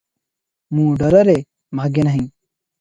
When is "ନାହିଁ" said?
2.11-2.27